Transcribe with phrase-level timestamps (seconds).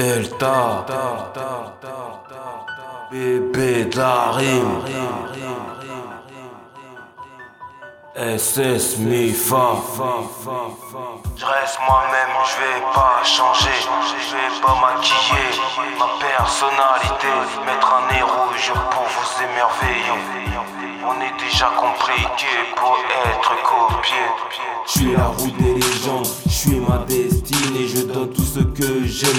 [0.00, 0.86] Delta,
[3.10, 4.80] bébé de la rime,
[8.16, 9.74] SS Mifa.
[11.36, 13.78] Je reste moi-même, je vais pas changer,
[14.08, 15.50] je vais pas maquiller
[15.98, 17.32] ma personnalité,
[17.66, 20.16] mettre un nez rouge pour vous émerveiller.
[21.06, 22.96] On est déjà compliqué pour
[23.26, 24.22] être copié.
[24.86, 27.86] Je suis la route des légendes, je suis ma destinée.
[27.86, 28.59] Je donne tout ce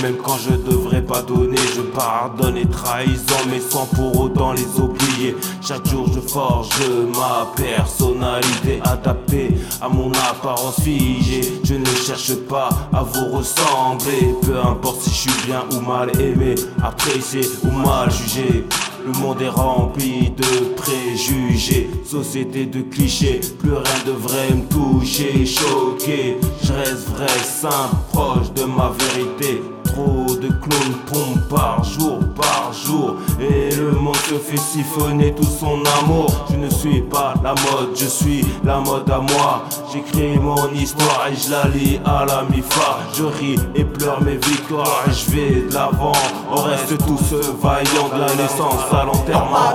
[0.02, 1.58] même quand je devrais pas donner.
[1.76, 5.36] Je pardonne les trahisons, mais sans pour autant les oublier.
[5.62, 6.70] Chaque jour je forge
[7.14, 11.62] ma personnalité adaptée à mon apparence figée.
[11.64, 16.10] Je ne cherche pas à vous ressembler, peu importe si je suis bien ou mal
[16.20, 18.66] aimé, apprécié ou mal jugé.
[19.04, 26.38] Le monde est rempli de préjugés, société de clichés, plus rien devrait me toucher, choqué.
[26.64, 29.62] Je reste vrai, simple, proche de ma vérité.
[29.94, 33.16] Trop de clones pompent par jour, par jour.
[33.40, 36.46] Et le monde se fait siphonner tout son amour.
[36.50, 39.64] Je ne suis pas la mode, je suis la mode à moi.
[39.92, 43.00] J'écris mon histoire et je la lis à la mi-fa.
[43.14, 46.14] Je ris et pleure mes victoires et je vais de l'avant.
[46.50, 49.74] On reste tous vaillants de la naissance à l'enterrement.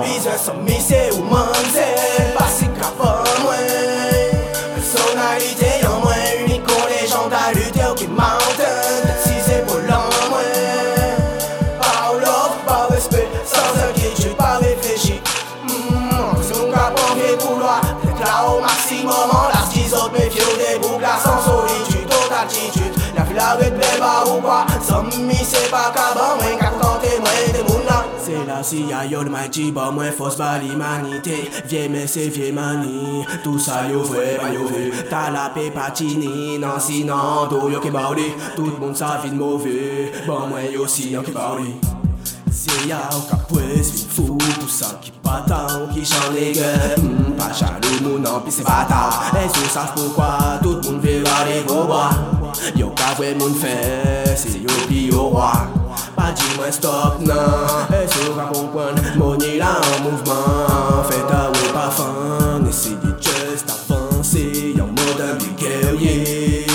[25.77, 27.97] pa ka ban mwen kak tante mwen te moun la.
[28.25, 31.37] Se la si a yon may ti ban mwen fos ba l'imanite
[31.69, 34.85] Vye men se vye mani, tout sa yo vwe ba yo vwe.
[35.11, 38.95] Ta la pe patini, nan si nan do yo ke ba ou li Tout moun
[39.01, 39.77] sa vin mouve,
[40.27, 41.77] ban mwen yo si yo ke ba ou li
[42.57, 46.73] Se ya ou ka pwes mi fou Pou sa ki patan ou ki chan nege
[46.97, 49.03] mm, Pa chalou moun anpi se bata.
[49.37, 52.07] E sou saf poukwa Tout moun vira de boba
[52.79, 55.51] Yo ka vwe moun fe c'est yo pi roi.
[56.15, 57.19] Pas dit moi stop.
[57.21, 61.03] Et si on va comprendre, mon là en mouvement.
[61.09, 66.65] Faites à ouais, pas fin, essayez juste avancer, en mode un guerrier.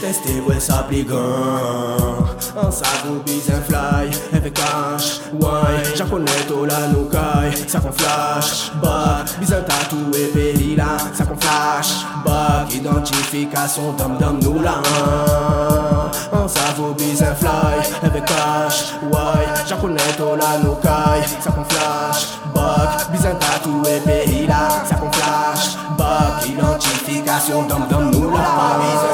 [0.00, 2.20] Testez, ouais, ça plie grand.
[2.56, 4.10] En savon, bis un fly,
[4.52, 5.94] cash, ouais.
[5.94, 9.28] J'en connais tout la nous caille, ça qu'on flash, back.
[9.40, 12.74] Bis un tatou et périla, ça qu'on flash, back.
[12.74, 14.74] Identification, dom dom nous là.
[14.78, 15.49] En
[16.94, 19.46] bis un fly, avec cash, ouais.
[19.68, 23.10] J'en connais tout la nous caille, ça qu'on flash, back.
[23.12, 26.46] Bis un tatou et périla, ça qu'on flash, back.
[26.46, 28.78] Identification, dom dom nous là.
[29.02, 29.09] C'est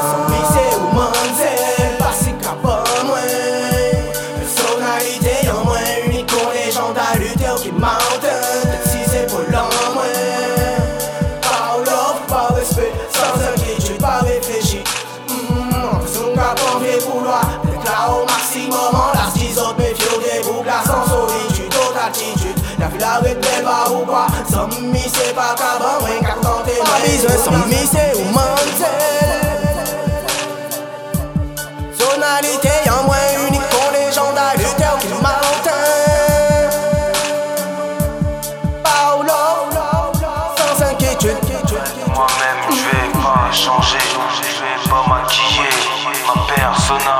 [23.97, 28.13] ou quoi, sans mi c'est pas cabane, moins qu'à tenter, pas besoin, sans mi c'est
[28.15, 29.37] ou manzel.
[31.97, 35.71] Sonalité en moins unique, on légendaire, lutteur qui mountain.
[38.83, 39.43] Paolo,
[40.57, 41.37] sans inquiétude.
[42.13, 43.97] Moi-même, je vais pas changer,
[44.35, 45.73] je vais pas maquiller
[46.25, 46.33] ma
[46.89, 47.16] un